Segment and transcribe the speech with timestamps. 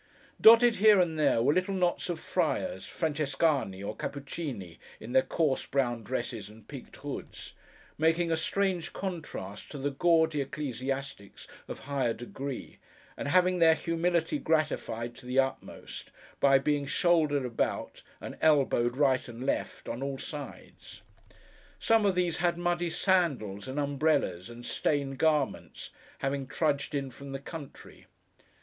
[0.41, 5.21] Dotted here and there, were little knots of friars (Frances cáni, or Cappuccíni, in their
[5.21, 7.53] coarse brown dresses and peaked hoods)
[7.99, 12.79] making a strange contrast to the gaudy ecclesiastics of higher degree,
[13.15, 16.09] and having their humility gratified to the utmost,
[16.39, 21.03] by being shouldered about, and elbowed right and left, on all sides.
[21.77, 27.33] Some of these had muddy sandals and umbrellas, and stained garments: having trudged in from
[27.33, 28.07] the country.